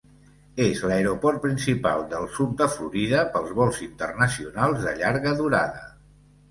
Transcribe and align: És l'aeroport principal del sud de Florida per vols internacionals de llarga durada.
És 0.63 0.79
l'aeroport 0.91 1.41
principal 1.43 2.01
del 2.15 2.25
sud 2.39 2.57
de 2.63 2.69
Florida 2.77 3.23
per 3.37 3.43
vols 3.61 3.85
internacionals 3.91 4.85
de 4.89 5.01
llarga 5.05 5.41
durada. 5.45 5.89